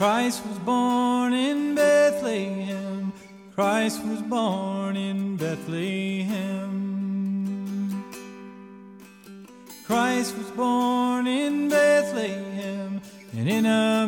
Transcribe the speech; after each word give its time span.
Christ 0.00 0.40
was 0.46 0.58
born 0.60 1.34
in 1.34 1.74
Bethlehem. 1.74 3.12
Christ 3.54 4.02
was 4.02 4.22
born 4.22 4.96
in 4.96 5.36
Bethlehem. 5.36 6.72
Christ 9.84 10.38
was 10.38 10.50
born 10.52 11.26
in 11.26 11.68
Bethlehem, 11.68 13.02
and 13.34 13.46
in 13.46 13.66
a 13.66 13.99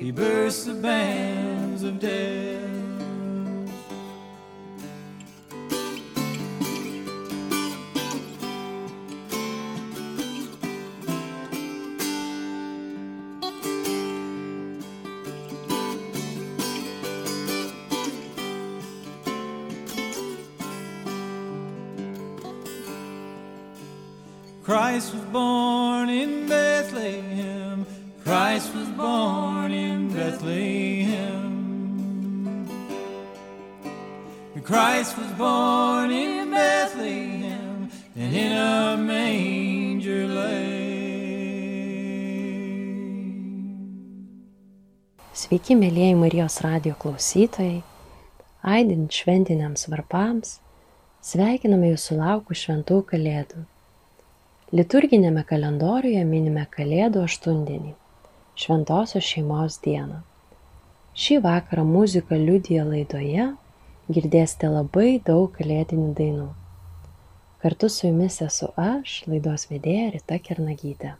He 0.00 0.10
bursts 0.12 0.64
the 0.64 0.72
bands 0.72 1.82
of 1.82 2.00
death. 2.00 2.79
Sveiki, 45.50 45.74
mėlyjei 45.74 46.14
Marijos 46.14 46.60
radio 46.62 46.92
klausytojai. 47.02 47.80
Aidint 48.72 49.10
šventiniams 49.10 49.88
varpams, 49.90 50.52
sveikiname 51.26 51.88
jūsų 51.88 52.18
laukų 52.20 52.54
šventų 52.60 52.98
kalėdų. 53.08 53.64
Liturginėme 54.78 55.42
kalendoriuje 55.48 56.20
minime 56.28 56.62
kalėdų 56.76 57.24
aštuondienį, 57.26 57.90
šventosios 58.62 59.26
šeimos 59.26 59.80
dieną. 59.82 60.20
Šį 61.18 61.40
vakarą 61.48 61.82
muzika 61.88 62.38
liudyje 62.38 62.84
laidoje 62.92 63.48
girdėsite 64.06 64.70
labai 64.70 65.16
daug 65.26 65.50
kalėdinių 65.58 66.12
dainų. 66.20 66.46
Kartu 67.66 67.90
su 67.90 68.06
jumis 68.06 68.38
esu 68.46 68.70
aš, 68.78 69.24
laidos 69.26 69.66
vedėja 69.72 70.12
Rita 70.14 70.38
Kernagytė. 70.38 71.16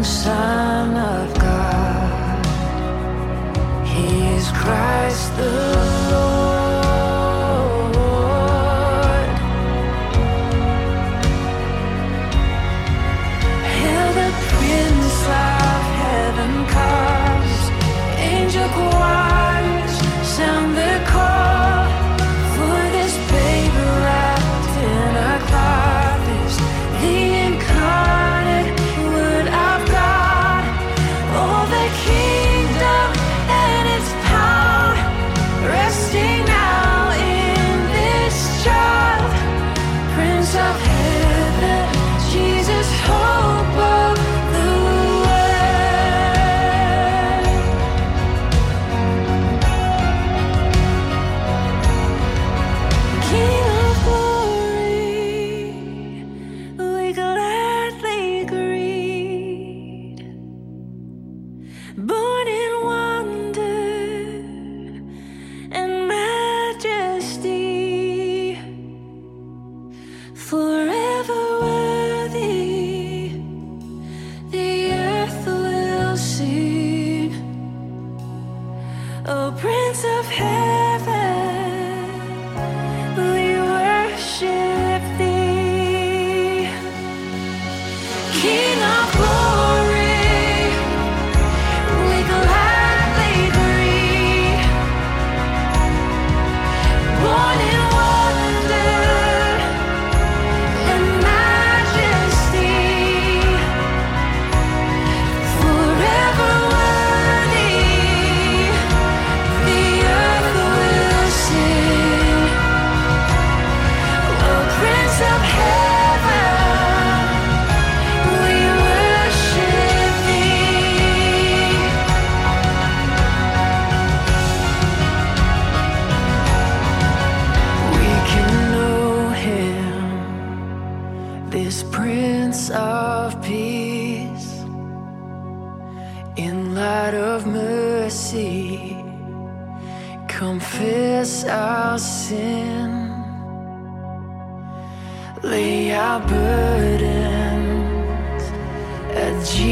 and 0.00 0.06
Son 0.06 0.96
of 0.96 1.38
God. 1.38 2.46
He 3.86 4.28
is 4.34 4.50
Christ 4.52 5.36
the 5.36 5.79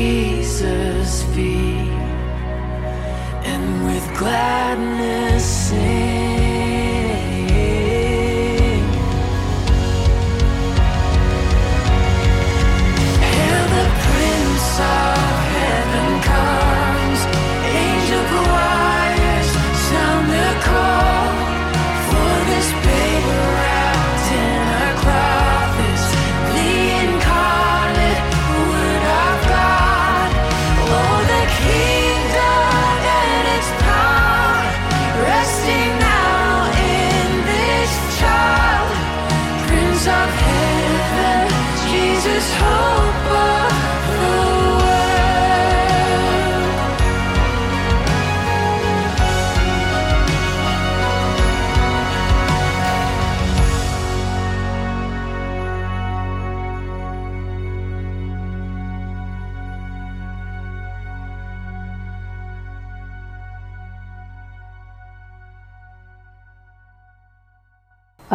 Jesus' 0.09 1.23
feet, 1.35 1.93
and 3.45 3.85
with 3.85 4.07
gladness. 4.19 5.88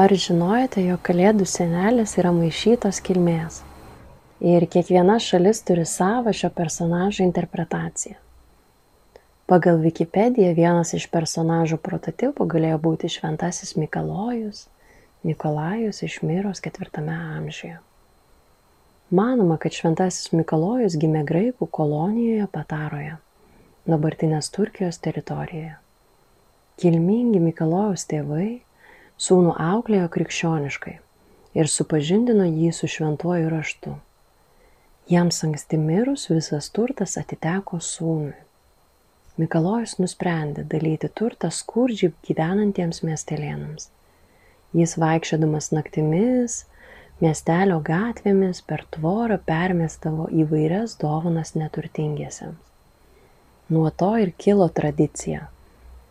Ar 0.03 0.11
žinojote, 0.19 0.81
jog 0.83 0.99
kalėdų 1.05 1.45
senelės 1.47 2.17
yra 2.17 2.33
maišytos 2.35 2.97
kilmės? 3.05 3.61
Ir 4.43 4.65
kiekviena 4.67 5.13
šalis 5.21 5.61
turi 5.63 5.85
savo 5.87 6.33
šio 6.35 6.49
personažo 6.51 7.23
interpretaciją. 7.23 8.17
Pagal 9.47 9.79
Wikipediją 9.85 10.49
vienas 10.57 10.91
iš 10.97 11.05
personažų 11.13 11.77
prototipų 11.85 12.47
galėjo 12.55 12.81
būti 12.87 13.11
Šventasis 13.13 13.77
Mikalojus, 13.79 14.65
Nikolajus 15.23 16.01
iš 16.09 16.19
Miros 16.25 16.59
ketvirtame 16.65 17.15
amžiuje. 17.37 17.77
Manoma, 19.21 19.55
kad 19.61 19.77
Šventasis 19.77 20.33
Mikalojus 20.35 20.99
gimė 20.99 21.23
graikų 21.31 21.69
kolonijoje 21.79 22.49
Pataroje, 22.51 23.15
dabartinės 23.87 24.51
Turkijos 24.51 24.99
teritorijoje. 24.99 25.77
Kilmingi 26.81 27.39
Mikalojaus 27.47 28.09
tėvai 28.11 28.51
sūnų 29.23 29.53
auklėjo 29.71 30.07
krikščioniškai 30.13 30.93
ir 31.59 31.69
supažindino 31.69 32.47
jį 32.47 32.71
su 32.75 32.89
šventuoju 32.89 33.51
raštu. 33.53 33.93
Jiems 35.11 35.43
anksti 35.47 35.77
mirus 35.79 36.25
visas 36.31 36.69
turtas 36.73 37.15
atiteko 37.21 37.79
sūnui. 37.83 38.33
Mikalojus 39.39 39.95
nusprendė 39.99 40.65
dalyti 40.69 41.09
turtą 41.19 41.49
skurdžiai 41.51 42.13
gyvenantiems 42.27 43.01
miestelėnams. 43.07 43.89
Jis 44.77 44.97
vaikščiodamas 45.01 45.71
naktimis, 45.73 46.59
miestelio 47.21 47.79
gatvėmis 47.85 48.61
per 48.67 48.85
tvorą 48.93 49.39
permestavo 49.47 50.27
įvairias 50.43 50.97
dovanas 51.01 51.55
neturtingiesiems. 51.57 52.59
Nuo 53.73 53.89
to 53.89 54.13
ir 54.21 54.33
kilo 54.37 54.67
tradicija 54.69 55.47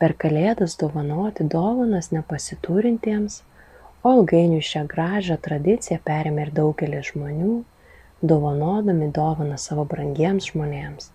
per 0.03 0.17
kalėdas 0.19 0.75
dovanoti 0.81 1.45
dovanas 1.47 2.09
nepasiturintiems, 2.11 3.37
o 4.03 4.15
ilgainiui 4.19 4.65
šią 4.67 4.89
gražią 4.91 5.37
tradiciją 5.45 6.01
perėmė 6.09 6.49
ir 6.49 6.51
daugelis 6.57 7.13
žmonių, 7.13 7.53
dovanodami 8.33 9.13
dovaną 9.15 9.59
savo 9.63 9.85
brangiems 9.93 10.49
žmonėms. 10.51 11.13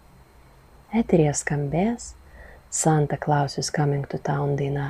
Eterija 1.02 1.34
skambės 1.36 2.14
Santa 2.72 3.20
Claus 3.26 3.58
is 3.58 3.74
Coming 3.80 4.08
to 4.08 4.22
Town 4.30 4.56
daina, 4.56 4.88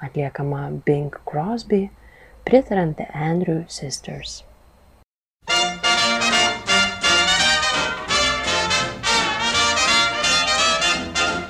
atliekama 0.00 0.64
Bing 0.88 1.12
Crosby, 1.28 1.90
pritarant 2.48 2.96
The 2.96 3.10
Andrew 3.12 3.64
Sisters. 3.68 4.40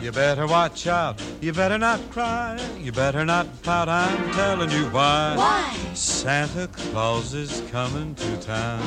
You 0.05 0.13
better 0.13 0.47
watch 0.47 0.87
out. 0.87 1.19
You 1.41 1.55
better 1.55 1.79
not 1.79 1.99
cry. 2.11 2.61
You 2.79 2.93
better 2.93 3.25
not 3.25 3.47
pout. 3.63 3.89
I'm 3.89 4.33
telling 4.33 4.71
you 4.71 4.85
why. 4.91 5.33
Why? 5.35 5.95
Santa 5.95 6.69
Claus 6.69 7.33
is 7.33 7.63
coming 7.71 8.15
to 8.17 8.37
town. 8.37 8.87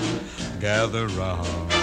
Gather 0.60 1.08
round. 1.08 1.74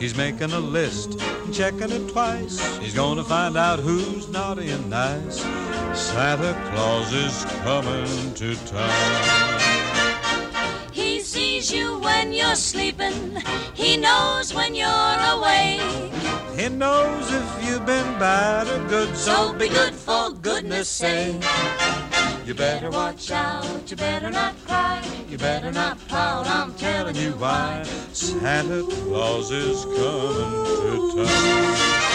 He's 0.00 0.16
making 0.16 0.50
a 0.50 0.58
list, 0.58 1.16
checking 1.52 1.92
it 1.92 2.08
twice. 2.08 2.58
He's 2.78 2.92
gonna 2.92 3.22
find 3.22 3.56
out 3.56 3.78
who's 3.78 4.28
naughty 4.30 4.70
and 4.70 4.90
nice. 4.90 5.40
Santa 5.94 6.52
Claus 6.72 7.12
is 7.12 7.44
coming 7.62 8.34
to 8.34 8.56
town. 8.66 9.60
He 10.90 11.20
sees 11.20 11.70
you 11.70 11.98
when 11.98 12.32
you're 12.32 12.56
sleeping. 12.72 13.36
He 13.74 13.98
knows 13.98 14.54
when 14.54 14.74
you're 14.74 15.18
awake. 15.34 15.80
He 16.58 16.68
knows 16.70 17.26
if 17.30 17.48
you've 17.64 17.84
been 17.84 18.10
bad 18.18 18.66
or 18.66 18.88
good, 18.88 19.14
So 19.14 19.52
be 19.52 19.68
good 19.68 19.94
for 19.94 20.30
goodness 20.30 20.88
sake. 20.88 21.42
You 22.46 22.54
better 22.54 22.90
watch 22.90 23.30
out. 23.30 23.90
You 23.90 23.96
better 23.96 24.30
not 24.30 24.54
cry. 24.64 25.02
You 25.28 25.36
better 25.36 25.70
not 25.70 25.96
pout, 26.08 26.46
I'm 26.46 26.72
telling 26.74 27.16
you 27.16 27.32
why. 27.32 27.82
Santa 28.12 28.82
Claus 29.04 29.50
is 29.50 29.84
coming 29.84 30.52
to 31.12 31.24
town. 31.24 32.11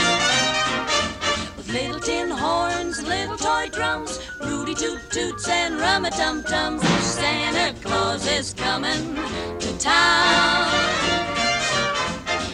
Little 1.68 2.00
tin 2.00 2.30
horns 2.30 2.98
and 3.00 3.10
little 3.10 3.36
toy 3.36 3.68
drums, 3.70 4.22
Rudy 4.40 4.74
Toot 4.74 5.02
Toots 5.12 5.50
and 5.50 5.76
Rumma 5.76 6.12
Tum 6.12 6.42
Tums, 6.44 6.82
Santa 7.04 7.78
Claus 7.82 8.26
is 8.26 8.54
coming 8.54 9.16
to 9.60 9.78
town. 9.78 10.68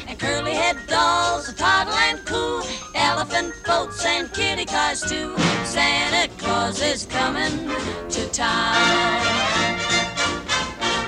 And 0.07 0.17
curly 0.17 0.53
head 0.53 0.77
dolls, 0.87 1.47
a 1.47 1.53
toddle 1.53 1.93
and 1.93 2.25
coo, 2.25 2.63
elephant 2.95 3.53
boats 3.67 4.03
and 4.03 4.33
kitty 4.33 4.65
cars 4.65 5.01
too. 5.01 5.37
Santa 5.63 6.33
Claus 6.39 6.81
is 6.81 7.05
coming 7.05 7.69
to 8.09 8.27
town. 8.29 9.21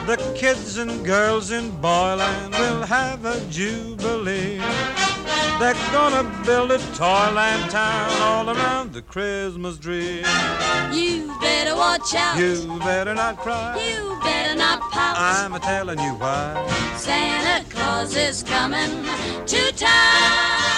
The 0.05 0.17
kids 0.35 0.77
and 0.77 1.03
girls 1.03 1.49
in 1.49 1.71
Boyland 1.81 2.53
will 2.53 2.83
have 2.83 3.25
a 3.25 3.39
jubilee. 3.49 4.61
They're 5.59 5.73
gonna 5.91 6.23
build 6.45 6.71
a 6.71 6.79
toyland 6.95 7.71
town 7.71 8.11
all 8.21 8.49
around 8.49 8.93
the 8.93 9.01
Christmas 9.01 9.77
tree. 9.77 10.23
You 10.91 11.35
better 11.39 11.75
watch 11.75 12.13
out. 12.13 12.37
You 12.37 12.79
better 12.79 13.13
not 13.13 13.37
cry. 13.37 13.77
You 13.77 14.19
better 14.23 14.55
not 14.55 14.79
pout. 14.91 15.15
I'm 15.17 15.53
a 15.53 15.59
telling 15.59 15.99
you 15.99 16.13
why. 16.15 16.67
Santa 16.97 17.67
Claus 17.69 18.15
is 18.15 18.43
coming 18.43 19.05
to 19.45 19.71
town. 19.75 20.74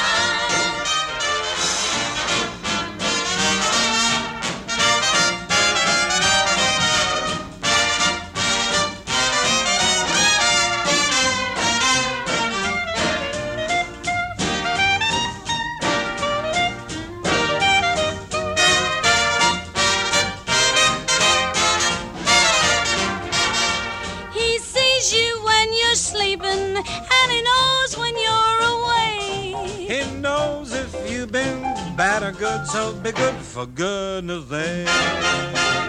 So 32.67 32.93
be 33.01 33.11
good 33.11 33.35
for 33.35 33.65
goodness 33.65 34.49
sake. 34.49 34.87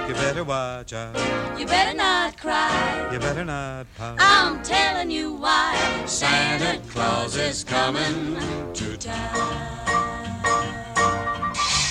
You 0.08 0.14
better 0.14 0.44
watch 0.44 0.92
out. 0.92 1.16
You 1.58 1.66
better 1.66 1.96
not 1.96 2.38
cry. 2.38 3.10
You 3.12 3.18
better 3.18 3.44
not 3.44 3.86
pout. 3.96 4.16
I'm 4.20 4.62
telling 4.62 5.10
you 5.10 5.34
why 5.34 5.74
Santa 6.06 6.80
Claus 6.88 7.36
is 7.36 7.64
coming 7.64 8.36
to 8.74 8.96
town. 8.96 9.34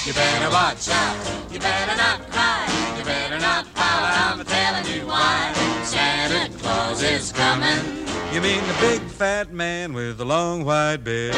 You 0.06 0.14
better 0.14 0.50
watch 0.52 0.88
out. 0.90 1.52
You 1.52 1.60
better 1.60 1.96
not 1.98 2.20
cry. 2.32 2.96
You 2.98 3.04
better 3.04 3.40
not 3.40 3.66
pout. 3.76 4.40
I'm 4.40 4.46
telling 4.46 4.86
you 4.96 5.06
why 5.06 5.54
Santa 5.84 6.58
Claus 6.60 7.04
is 7.04 7.34
coming. 7.34 8.08
You 8.34 8.42
mean 8.42 8.62
the 8.68 8.78
big 8.80 9.02
fat 9.02 9.52
man 9.52 9.94
with 9.94 10.18
the 10.18 10.26
long 10.26 10.64
white 10.64 11.04
beard? 11.04 11.36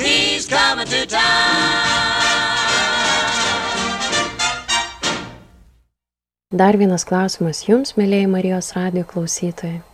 He's 0.00 0.46
coming 0.46 0.86
to 0.86 1.06
town. 1.06 1.49
Dar 6.50 6.74
vienas 6.74 7.04
klausimas 7.06 7.60
jums, 7.62 7.92
mėlyje 7.94 8.26
Marijos 8.26 8.72
radio 8.74 9.04
klausytojai. 9.06 9.84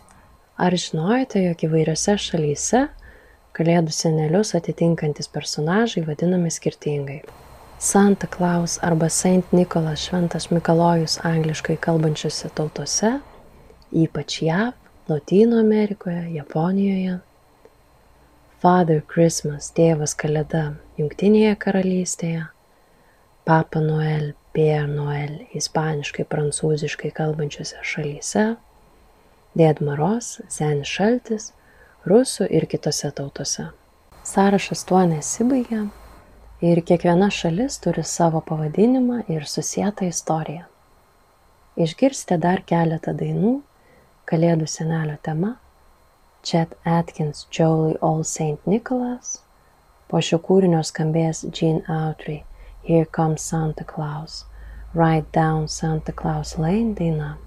Ar 0.57 0.73
žinojote, 0.73 1.43
jog 1.43 1.59
įvairiose 1.67 2.15
šalyse 2.17 2.79
kalėdų 3.53 3.93
senelius 3.93 4.55
atitinkantis 4.57 5.29
personažai 5.29 6.01
vadinami 6.07 6.49
skirtingai? 6.49 7.19
Santa 7.77 8.25
Claus 8.25 8.79
arba 8.81 9.05
Saint 9.13 9.53
Nicholas 9.53 10.07
šventas 10.07 10.49
Mikalojus 10.49 11.19
angliškai 11.21 11.77
kalbančiose 11.77 12.49
tautose, 12.57 13.13
ypač 13.93 14.39
JAV, 14.47 14.73
Latino 15.13 15.61
Amerikoje, 15.61 16.25
Japonijoje. 16.39 17.19
Father 18.65 19.05
Christmas, 19.05 19.69
tėvas 19.77 20.17
kalėda 20.17 20.71
Junktinėje 20.97 21.53
karalystėje, 21.67 22.47
Papa 23.45 23.85
Noel, 23.85 24.33
Père 24.57 24.87
Noel 24.89 25.43
ispaniškai, 25.53 26.23
prancūziškai 26.25 27.11
kalbančiose 27.13 27.77
šalyse, 27.85 28.45
Dėd 29.57 29.83
Maros, 29.85 30.39
Senis 30.49 30.89
Šaltis, 30.89 31.51
rusų 32.09 32.47
ir 32.49 32.65
kitose 32.71 33.11
tautose. 33.13 33.67
Sąrašas 34.25 34.81
tuo 34.89 35.03
nesibaigia 35.11 35.83
ir 36.65 36.81
kiekviena 36.89 37.29
šalis 37.29 37.77
turi 37.85 38.01
savo 38.01 38.41
pavadinimą 38.49 39.19
ir 39.29 39.45
susijęta 39.45 40.09
istoriją. 40.09 40.65
Išgirsite 41.77 42.41
dar 42.41 42.65
keletą 42.65 43.13
dainų 43.21 43.53
Kalėdų 44.27 44.65
senelio 44.73 45.21
tema 45.21 45.53
Chet 46.41 46.73
Atkins 46.97 47.45
Jolie 47.53 48.01
All 48.01 48.25
Saint 48.25 48.65
Nicholas, 48.65 49.37
po 50.09 50.17
šio 50.17 50.41
kūrinio 50.41 50.81
skambės 50.81 51.45
Gene 51.53 51.85
Autry 52.01 52.41
Here 52.87 53.03
Comes 53.03 53.41
Santa 53.41 53.83
Claus, 53.83 54.45
Ride 54.93 55.29
Down 55.33 55.67
Santa 55.67 56.13
Claus 56.13 56.57
Lane 56.57 56.93
daina. 56.93 57.37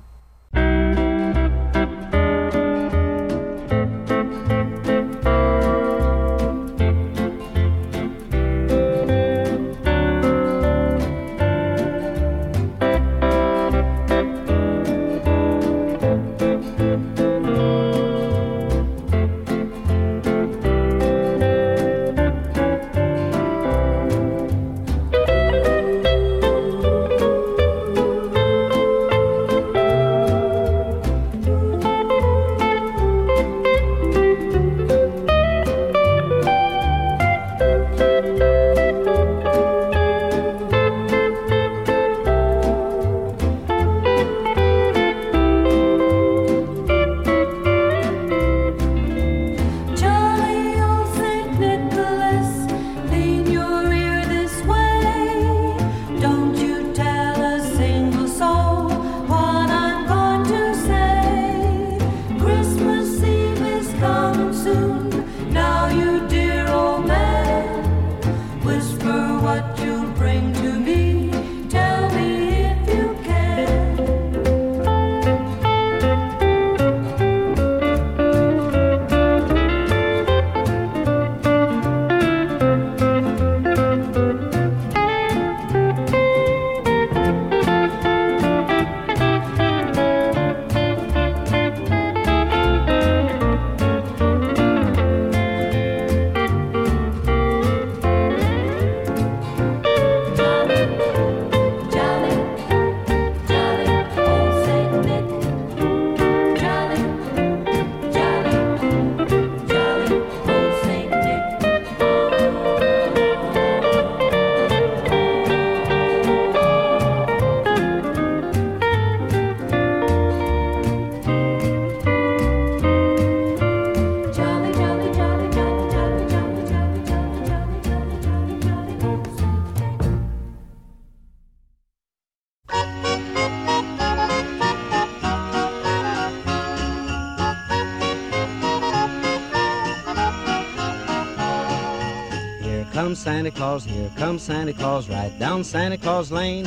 Santa 143.51 143.59
Claus, 143.63 143.85
here 143.85 144.11
comes 144.17 144.43
Santa 144.43 144.73
Claus, 144.73 145.09
right 145.09 145.37
down 145.41 145.65
Santa 145.65 145.99
Claus 145.99 146.31
Lane. 146.31 146.67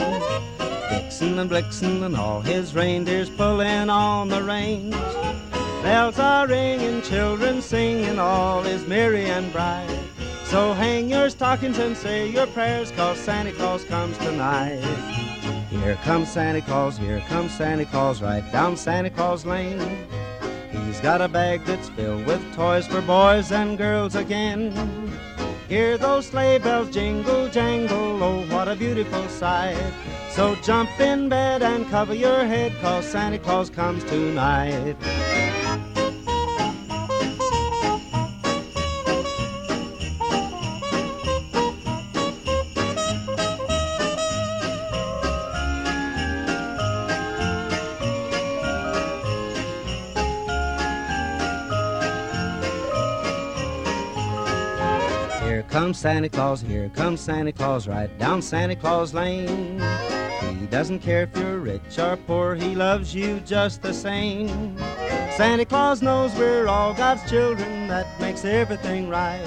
Vixen 0.90 1.40
and 1.40 1.50
Blixen 1.50 2.04
and 2.04 2.14
all 2.14 2.42
his 2.42 2.76
reindeers 2.76 3.30
pulling 3.30 3.90
on 3.90 4.28
the 4.28 4.44
reins. 4.44 4.94
Bells 5.82 6.20
are 6.20 6.46
ringing, 6.46 7.02
children 7.02 7.62
singing, 7.62 8.20
all 8.20 8.66
is 8.66 8.86
merry 8.86 9.28
and 9.28 9.50
bright. 9.54 9.88
So 10.44 10.74
hang 10.74 11.08
your 11.08 11.30
stockings 11.30 11.78
and 11.78 11.96
say 11.96 12.30
your 12.30 12.48
prayers, 12.48 12.92
cause 12.92 13.18
Santa 13.18 13.54
Claus 13.54 13.86
comes 13.86 14.18
tonight. 14.18 14.84
Here 15.70 15.96
comes 16.04 16.30
Santa 16.30 16.60
Claus, 16.60 16.98
here 16.98 17.22
comes 17.30 17.54
Santa 17.54 17.86
Claus, 17.86 18.22
right 18.22 18.44
down 18.52 18.76
Santa 18.76 19.10
Claus 19.10 19.46
Lane. 19.46 19.80
He's 20.70 21.00
got 21.00 21.22
a 21.22 21.30
bag 21.30 21.64
that's 21.64 21.88
filled 21.90 22.26
with 22.26 22.42
toys 22.54 22.88
for 22.88 23.00
boys 23.02 23.54
and 23.54 23.78
girls 23.78 24.16
again. 24.16 25.03
Hear 25.74 25.98
those 25.98 26.28
sleigh 26.28 26.60
bells 26.60 26.92
jingle, 26.92 27.50
jangle, 27.50 28.22
oh, 28.24 28.46
what 28.54 28.68
a 28.68 28.76
beautiful 28.76 29.28
sight. 29.28 29.76
So 30.30 30.54
jump 30.58 30.92
in 31.00 31.30
bed 31.30 31.64
and 31.64 31.90
cover 31.90 32.14
your 32.14 32.46
head, 32.46 32.74
cause 32.80 33.08
Santa 33.08 33.40
Claus 33.40 33.72
comes 33.72 34.04
tonight. 34.04 34.96
Comes 55.84 56.00
Santa 56.00 56.30
Claus, 56.30 56.62
here 56.62 56.90
comes 56.96 57.20
Santa 57.20 57.52
Claus, 57.52 57.90
right 57.90 58.18
down 58.18 58.42
Santa 58.42 58.74
Claus 58.74 59.14
Lane. 59.14 59.82
He 60.58 60.66
doesn't 60.68 61.00
care 61.00 61.24
if 61.24 61.36
you're 61.36 61.60
rich 61.60 62.00
or 62.00 62.16
poor, 62.16 62.56
he 62.56 62.74
loves 62.74 63.14
you 63.14 63.42
just 63.42 63.82
the 63.82 63.94
same. 63.94 64.78
Santa 65.36 65.66
Claus 65.66 66.02
knows 66.02 66.34
we're 66.36 66.70
all 66.70 66.94
God's 66.94 67.30
children, 67.30 67.90
that 67.90 68.08
makes 68.22 68.46
everything 68.46 69.10
right. 69.10 69.44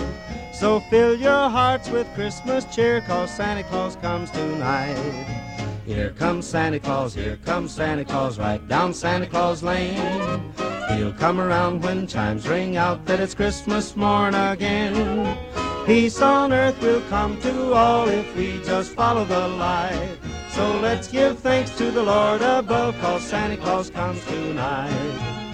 So 0.53 0.81
fill 0.91 1.17
your 1.17 1.49
hearts 1.49 1.89
with 1.89 2.07
Christmas 2.15 2.67
cheer, 2.67 3.01
cause 3.01 3.31
Santa 3.31 3.63
Claus 3.63 3.97
comes 3.97 4.31
tonight. 4.31 4.99
Here 5.87 6.11
comes 6.11 6.47
Santa 6.47 6.79
Claus, 6.79 7.15
here 7.15 7.39
comes 7.47 7.73
Santa 7.73 8.05
Claus, 8.05 8.39
right 8.39 8.61
down 8.69 8.93
Santa 8.93 9.27
Claus 9.27 9.63
Lane. 9.63 10.53
He'll 10.91 11.15
come 11.15 11.41
around 11.41 11.83
when 11.83 12.07
chimes 12.07 12.47
ring 12.47 12.77
out 12.77 13.07
that 13.07 13.21
it's 13.21 13.35
Christmas 13.35 13.97
morn 13.97 14.35
again. 14.35 15.46
Peace 15.87 16.21
on 16.21 16.53
earth 16.53 16.83
will 16.83 17.01
come 17.03 17.41
to 17.43 17.73
all 17.73 18.09
if 18.09 18.35
we 18.35 18.61
just 18.65 18.93
follow 18.93 19.25
the 19.25 19.47
light. 19.47 20.19
So 20.49 20.81
let's 20.81 21.07
give 21.07 21.39
thanks 21.39 21.77
to 21.79 21.93
the 21.93 22.03
Lord 22.03 22.43
above, 22.43 22.99
cause 22.99 23.23
Santa 23.23 23.57
Claus 23.57 23.89
comes 23.89 24.25
tonight. 24.27 25.46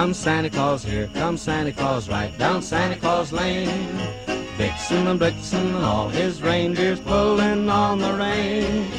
Comes 0.00 0.16
Santa 0.16 0.48
Claus, 0.48 0.82
here 0.82 1.08
comes 1.12 1.42
Santa 1.42 1.72
Claus, 1.72 2.08
right 2.08 2.32
down 2.38 2.62
Santa 2.62 2.96
Claus 2.96 3.32
Lane. 3.32 3.68
Vixen 4.56 5.06
and 5.06 5.20
Blitzen 5.20 5.74
all 5.84 6.08
his 6.08 6.40
reindeers 6.40 6.98
pulling 7.00 7.68
on 7.68 7.98
the 7.98 8.14
reins. 8.14 8.90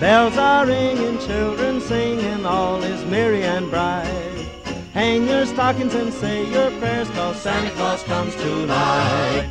Bells 0.00 0.38
are 0.38 0.64
ringing, 0.64 1.18
children 1.18 1.82
singing, 1.82 2.46
all 2.46 2.82
is 2.82 3.04
merry 3.10 3.42
and 3.42 3.68
bright. 3.68 4.48
Hang 4.94 5.28
your 5.28 5.44
stockings 5.44 5.94
and 5.94 6.14
say 6.14 6.50
your 6.50 6.70
prayers, 6.80 7.10
cause 7.10 7.36
Santa 7.42 7.70
Claus 7.76 8.02
comes 8.04 8.34
tonight. 8.36 9.50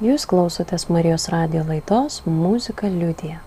Jūs 0.00 0.24
klausotės 0.24 0.88
Marijos 0.88 1.28
radio 1.28 1.60
laidos 1.68 2.22
Muzika 2.24 2.88
liudija. 2.88 3.42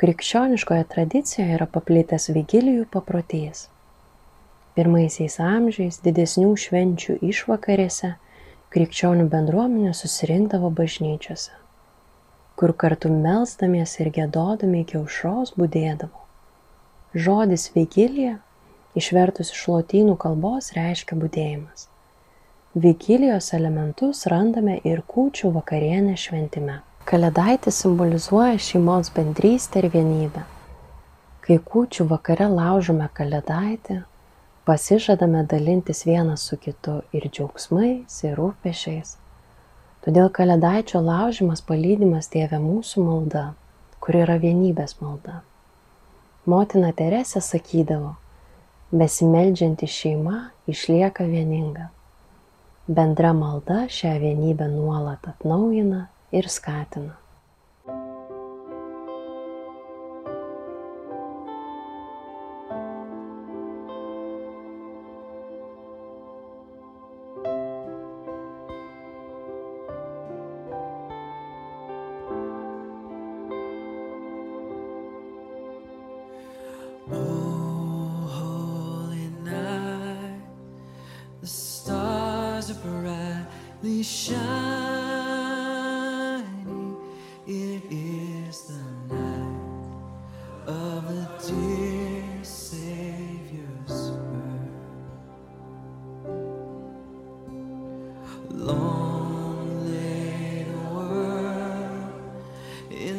Krikščioniškoje 0.00 0.84
tradicijoje 0.94 1.58
yra 1.58 1.68
paplitęs 1.68 2.32
vigilijų 2.32 2.86
paprotys. 2.88 3.68
Pirmaisiais 4.78 5.40
amžiais 5.42 5.96
didesnių 6.04 6.52
švenčių 6.62 7.16
išvakarėse 7.26 8.12
krikščionių 8.70 9.24
bendruomenė 9.32 9.90
susirinkdavo 10.00 10.68
bažnyčiose, 10.80 11.50
kur 12.60 12.70
kartu 12.82 13.10
melzdamiesi 13.10 14.04
ir 14.04 14.10
gėdodami 14.14 14.84
iki 14.84 15.00
aušros 15.00 15.56
būdėdavo. 15.58 16.22
Žodis 17.24 17.64
vigilija, 17.74 18.36
išvertus 19.00 19.50
iš 19.54 19.62
lotynų 19.72 20.14
kalbos, 20.22 20.68
reiškia 20.76 21.18
būdėjimas. 21.24 21.88
Vigilijos 22.84 23.48
elementus 23.58 24.20
randame 24.30 24.76
ir 24.86 25.00
kūčių 25.14 25.50
vakarienė 25.56 26.14
šventime. 26.20 26.76
Kalėdaitis 27.08 27.80
simbolizuoja 27.82 28.60
šeimos 28.62 29.10
bendrystę 29.16 29.82
ir 29.82 29.90
vienybę. 29.96 30.44
Kai 31.42 31.58
kūčių 31.72 32.06
vakare 32.12 32.46
laužome 32.52 33.10
kalėdaitį, 33.18 33.98
pasižadame 34.68 35.46
dalintis 35.48 36.04
vienas 36.06 36.42
su 36.44 36.56
kitu 36.60 36.98
ir 37.16 37.24
džiaugsmais, 37.32 38.18
ir 38.28 38.34
rūpešiais. 38.36 39.14
Todėl 40.04 40.28
kalėdaičio 40.38 41.00
laužimas 41.00 41.62
palydimas 41.64 42.28
tėvė 42.34 42.60
mūsų 42.60 43.04
malda, 43.06 43.44
kur 44.04 44.18
yra 44.20 44.36
vienybės 44.42 44.98
malda. 45.00 45.38
Motina 46.44 46.90
Teresė 46.98 47.40
sakydavo, 47.44 48.10
besimeldžianti 48.92 49.88
šeima 49.88 50.42
išlieka 50.68 51.24
vieninga. 51.32 51.88
Bendra 52.88 53.32
malda 53.36 53.86
šią 53.88 54.18
vienybę 54.20 54.68
nuolat 54.74 55.24
atnaujina 55.32 56.06
ir 56.32 56.52
skatina. 56.52 57.16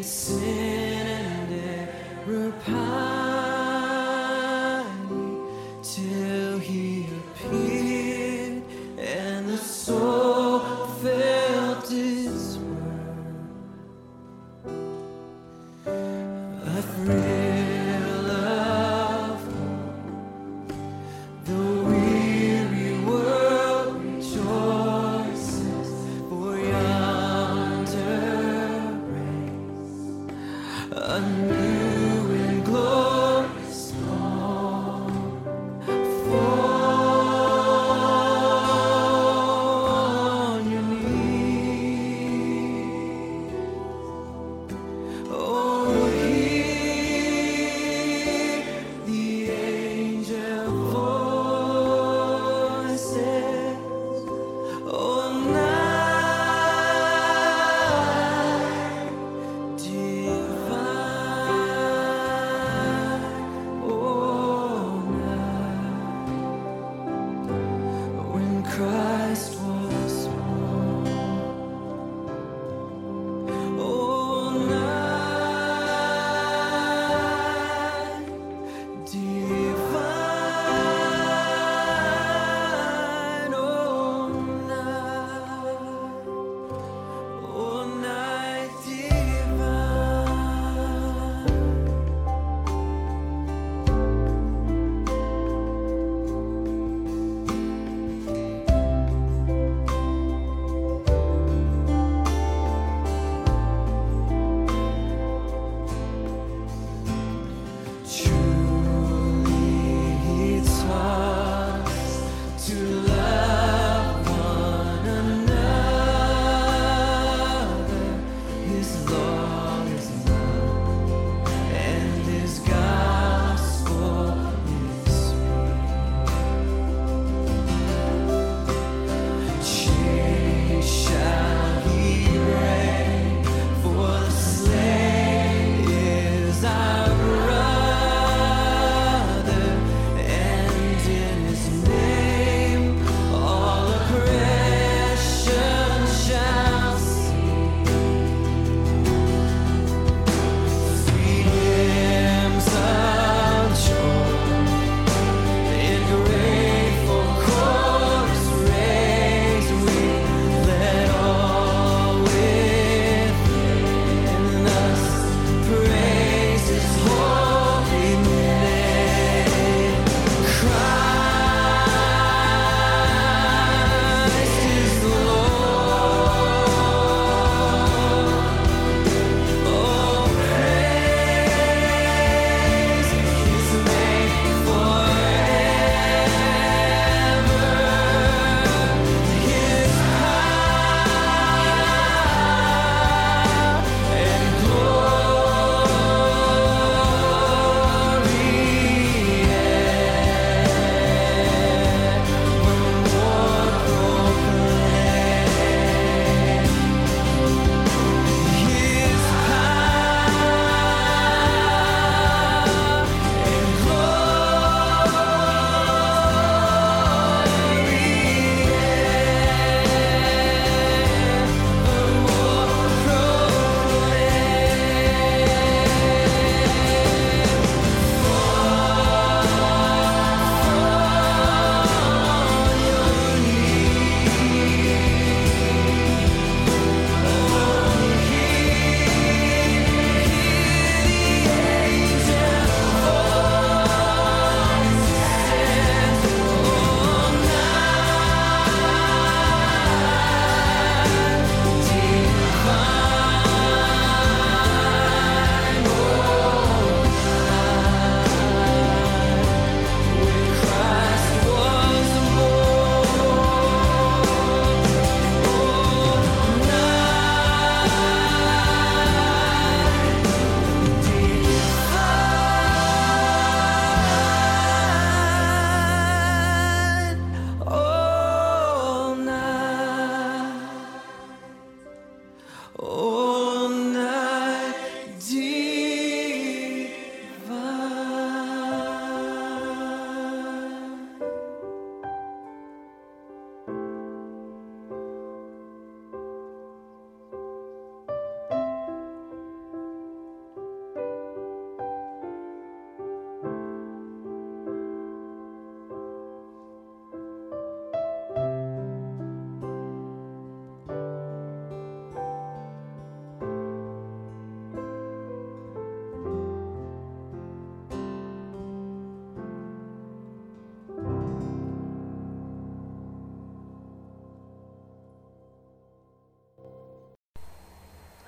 grace. 0.09 0.38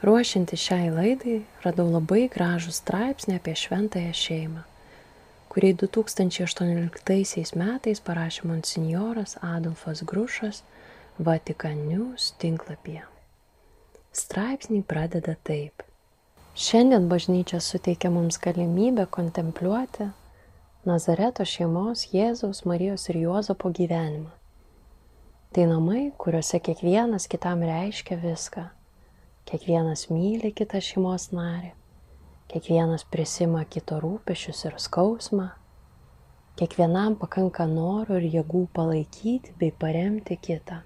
Ruošianti 0.01 0.57
šiai 0.57 0.87
laidai 0.89 1.35
radau 1.61 1.83
labai 1.85 2.23
gražų 2.33 2.71
straipsnį 2.73 3.35
apie 3.37 3.51
šventąją 3.53 4.13
šeimą, 4.17 4.63
kurį 5.53 5.69
2018 5.83 7.53
metais 7.61 8.01
parašė 8.07 8.47
monsinjoras 8.49 9.37
Adolfas 9.45 10.01
Grušas 10.09 10.63
Vatikan 11.27 11.85
News 11.91 12.31
tinklapyje. 12.41 13.03
Straipsnį 14.23 14.81
pradeda 14.89 15.37
taip. 15.51 15.85
Šiandien 16.57 17.05
bažnyčia 17.13 17.61
suteikia 17.61 18.09
mums 18.09 18.41
galimybę 18.41 19.05
kontempliuoti 19.05 20.09
Nazareto 20.89 21.45
šeimos 21.45 22.07
Jėzaus, 22.09 22.65
Marijos 22.65 23.05
ir 23.13 23.21
Juozapo 23.27 23.69
gyvenimą. 23.69 24.33
Tai 25.53 25.71
namai, 25.77 26.07
kuriuose 26.17 26.57
kiekvienas 26.57 27.29
kitam 27.29 27.61
reiškia 27.69 28.17
viską 28.17 28.69
Kiekvienas 29.51 30.05
myli 30.07 30.53
kitą 30.55 30.79
šeimos 30.79 31.25
narį, 31.35 31.73
kiekvienas 32.53 33.01
prisima 33.11 33.65
kito 33.67 33.97
rūpešius 33.99 34.61
ir 34.69 34.77
skausmą, 34.79 35.49
kiekvienam 36.55 37.17
pakanka 37.19 37.65
norų 37.67 38.21
ir 38.21 38.27
jėgų 38.37 38.61
palaikyti 38.71 39.51
bei 39.59 39.73
paremti 39.83 40.39
kitą. 40.39 40.77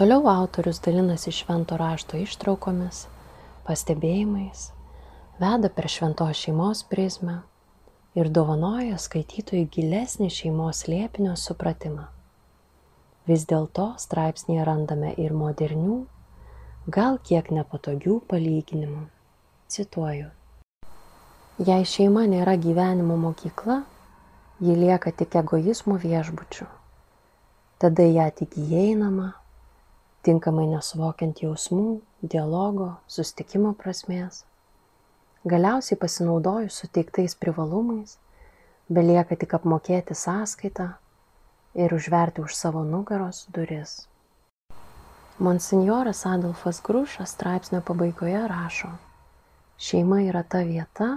Toliau 0.00 0.24
autorius 0.32 0.80
dalinasi 0.88 1.34
švento 1.36 1.76
rašto 1.76 2.16
ištraukomis, 2.24 3.02
pastebėjimais, 3.68 4.70
veda 5.44 5.68
per 5.68 5.92
šventos 5.92 6.46
šeimos 6.46 6.80
prizmę 6.88 7.42
ir 8.16 8.32
dovanoja 8.32 8.96
skaitytojui 8.96 9.68
gilesnį 9.76 10.32
šeimos 10.40 10.86
liepinio 10.88 11.36
supratimą. 11.36 12.08
Vis 13.28 13.44
dėlto 13.44 13.92
straipsnėje 14.00 14.64
randame 14.64 15.12
ir 15.20 15.36
modernių 15.36 16.06
gal 16.86 17.16
kiek 17.18 17.48
nepatogių 17.50 18.20
palyginimų. 18.30 19.08
Cituoju. 19.66 20.28
Jei 21.66 21.86
šeima 21.88 22.22
nėra 22.30 22.54
gyvenimo 22.62 23.16
mokykla, 23.18 23.80
ji 24.62 24.76
lieka 24.78 25.10
tik 25.10 25.34
egoizmo 25.40 25.96
viešbučiu. 25.98 26.68
Tada 27.82 28.06
ją 28.06 28.28
tik 28.38 28.54
įeinama, 28.62 29.32
tinkamai 30.22 30.68
nesuvokiant 30.70 31.42
jausmų, 31.42 32.00
dialogo, 32.22 32.92
sustikimo 33.10 33.74
prasmės. 33.74 34.44
Galiausiai 35.42 35.98
pasinaudojus 35.98 36.78
suteiktais 36.84 37.34
privalumais, 37.34 38.14
belieka 38.86 39.34
tik 39.34 39.58
apmokėti 39.58 40.14
sąskaitą 40.14 40.92
ir 41.74 41.94
užverti 41.98 42.46
už 42.46 42.54
savo 42.54 42.86
nugaros 42.86 43.48
duris. 43.50 44.04
Monsinjoras 45.38 46.26
Adolfas 46.26 46.82
Grušas 46.82 47.30
straipsnio 47.30 47.80
pabaigoje 47.80 48.48
rašo, 48.48 48.88
šeima 49.78 50.22
yra 50.24 50.42
ta 50.42 50.62
vieta, 50.64 51.08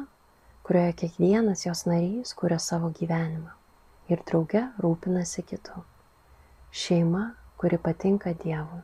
kurioje 0.63 0.93
kiekvienas 0.93 1.63
jos 1.65 1.85
narys 1.87 2.33
kuria 2.35 2.57
savo 2.59 2.89
gyvenimą 2.97 3.55
ir 4.11 4.19
drauge 4.27 4.65
rūpinasi 4.83 5.45
kitu. 5.53 5.85
Šeima, 6.71 7.23
kuri 7.57 7.77
patinka 7.77 8.33
Dievui. 8.43 8.81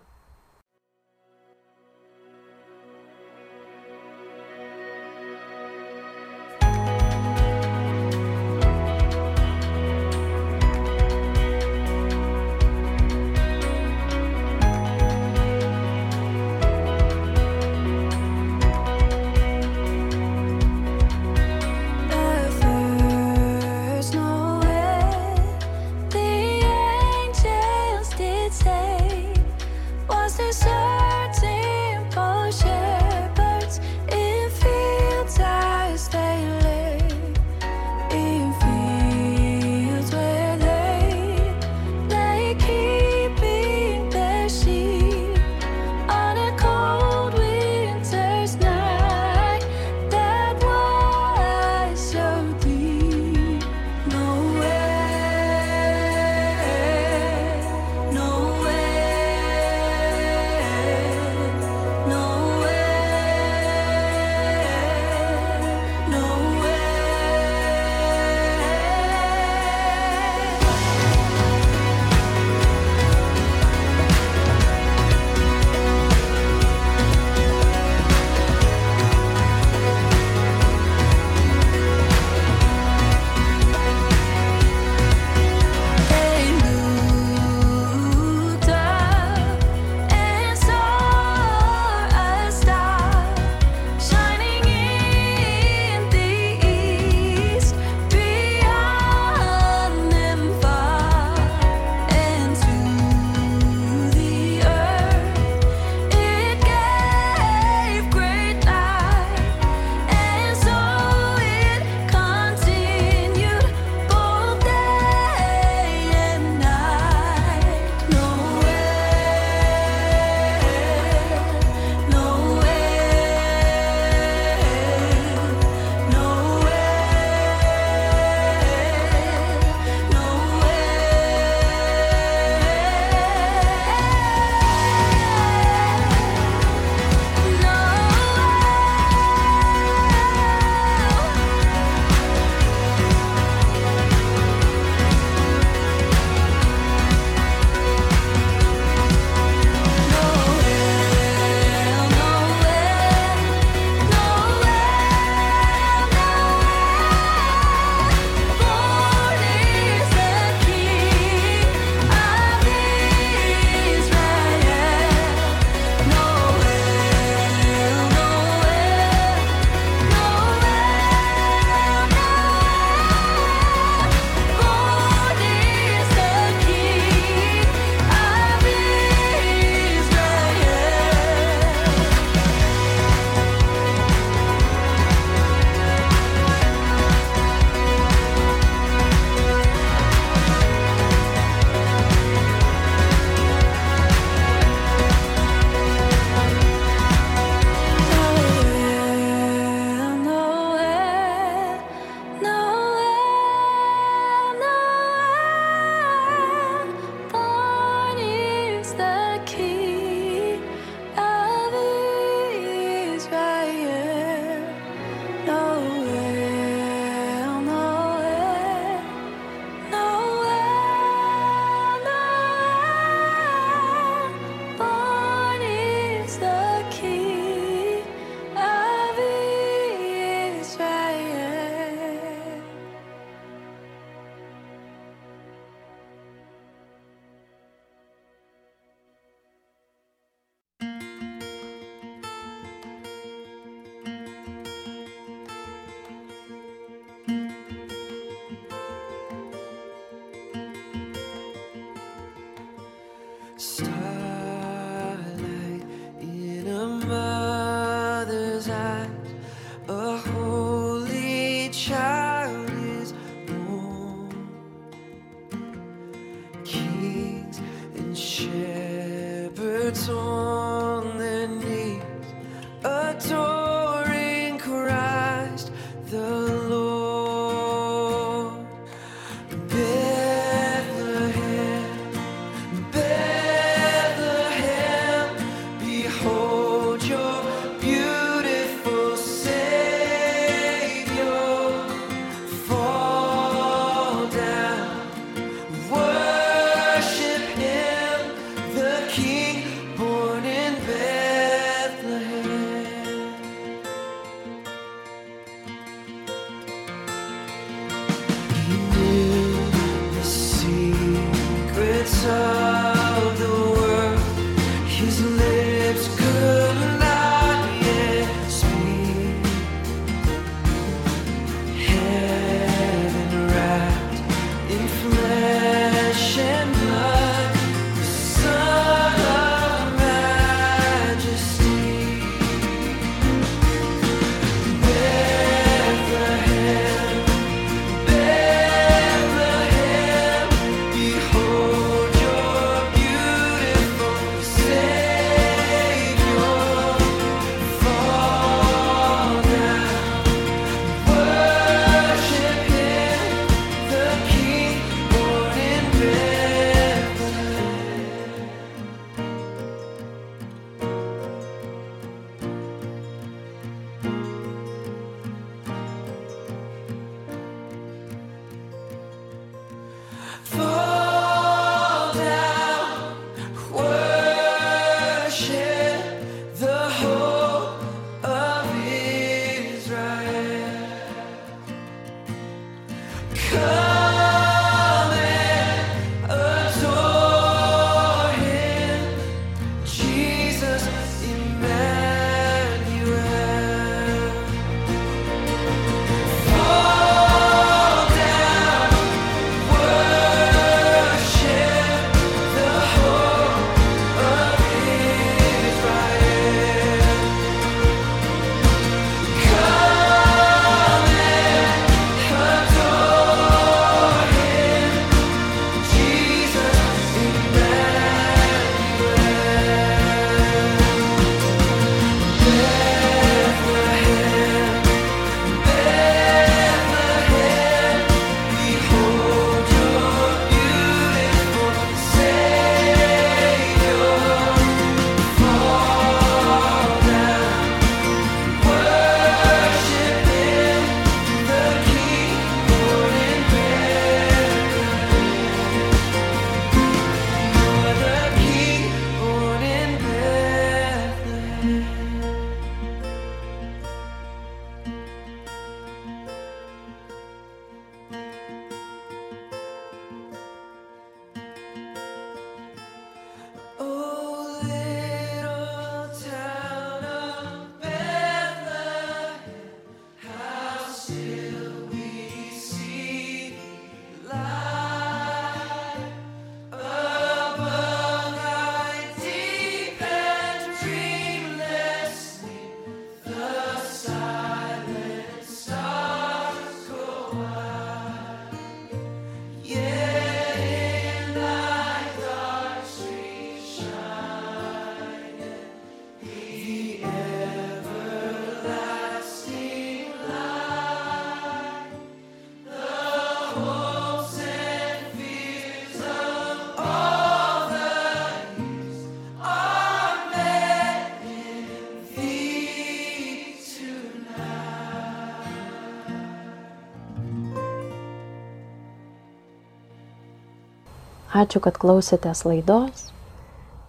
Ačiū, 521.35 521.59
kad 521.59 521.75
klausėtės 521.75 522.45
laidos. 522.47 523.09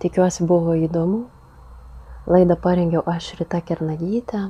Tikiuosi 0.03 0.43
buvo 0.51 0.73
įdomu. 0.83 1.21
Laidą 2.27 2.57
parengiau 2.59 3.05
aš 3.07 3.37
Rita 3.39 3.61
Kernagytė. 3.63 4.41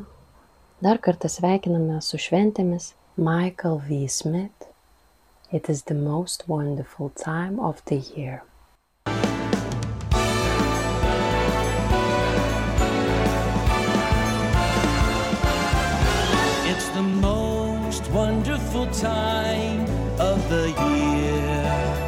Dar 0.81 0.97
kartą 1.05 1.29
sveikiname 1.29 1.99
su 2.01 2.17
šventėmis 2.17 2.95
Michael 3.21 3.83
V. 3.85 4.07
Smith. 4.09 4.71
It 5.53 5.69
is 5.69 5.83
the 5.93 5.95
most 5.95 6.49
wonderful 6.49 7.11
time 7.11 7.61
of 7.61 7.85
the 7.93 8.01
year. 8.01 8.41
It's 16.65 16.89
the 16.97 17.05
most 17.05 18.11
wonderful 18.11 18.87
time 18.87 19.85
of 20.19 20.41
the 20.49 20.73
year. 20.89 22.06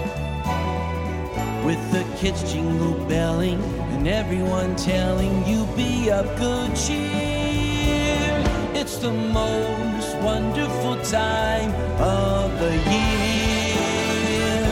With 1.68 1.92
the 1.92 2.02
kids 2.16 2.50
jingle 2.50 2.94
belling 3.08 3.62
and 3.92 4.08
everyone 4.08 4.74
telling 4.74 5.44
you 5.46 5.66
be 5.76 6.10
of 6.10 6.24
good 6.38 6.74
cheer. 6.74 8.32
It's 8.72 8.96
the 8.96 9.12
most 9.12 10.16
wonderful 10.22 10.96
time 11.02 11.70
of 12.00 12.58
the 12.58 12.74
year. 12.94 14.64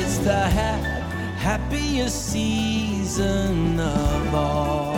It's 0.00 0.18
the 0.18 0.42
ha- 0.58 0.82
happiest 1.38 2.32
season 2.32 3.78
of 3.78 4.34
all. 4.34 4.96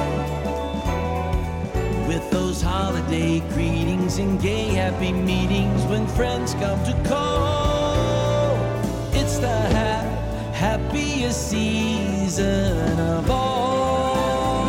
With 2.08 2.24
those 2.30 2.62
holiday 2.62 3.40
greetings 3.52 4.16
and 4.16 4.40
gay 4.40 4.68
happy 4.68 5.12
meetings 5.12 5.84
when 5.90 6.06
friends 6.06 6.54
come 6.54 6.82
to 6.86 6.94
call. 7.06 7.39
Happiest 10.60 11.48
season 11.48 13.00
of 13.00 13.30
all. 13.30 14.60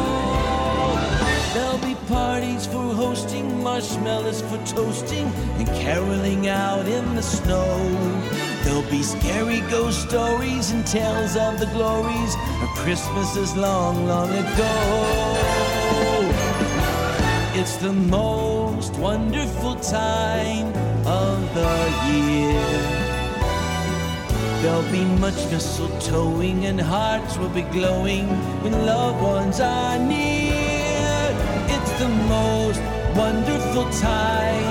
There'll 1.54 1.86
be 1.86 1.96
parties 2.08 2.66
for 2.66 2.94
hosting, 3.04 3.62
marshmallows 3.62 4.42
for 4.42 4.58
toasting, 4.66 5.28
and 5.60 5.68
caroling 5.68 6.48
out 6.48 6.88
in 6.88 7.16
the 7.16 7.22
snow. 7.22 7.76
There'll 8.64 8.90
be 8.90 9.04
scary 9.04 9.60
ghost 9.70 10.08
stories 10.08 10.72
and 10.72 10.88
tales 10.88 11.36
of 11.36 11.60
the 11.60 11.70
glories 11.76 12.36
of 12.64 12.70
Christmases 12.84 13.54
long, 13.58 14.08
long 14.08 14.30
ago. 14.30 14.74
It's 17.54 17.76
the 17.76 17.92
most 17.92 18.94
wonderful 18.96 19.76
time 19.76 20.68
of 21.06 21.54
the 21.54 21.74
year. 22.08 23.11
There'll 24.62 24.92
be 24.92 25.04
much 25.20 25.40
mistletoeing 25.50 26.66
and 26.66 26.80
hearts 26.80 27.36
will 27.38 27.50
be 27.50 27.64
glowing 27.64 28.28
when 28.62 28.86
loved 28.86 29.20
ones 29.24 29.60
are 29.60 29.98
near. 29.98 31.34
It's 31.76 31.92
the 32.00 32.10
most 32.30 32.82
wonderful 33.18 33.90
time 34.00 34.71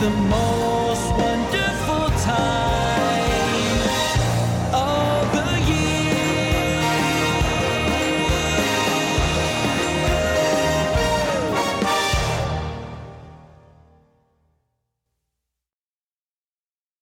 the 0.00 0.10
most 0.10 0.47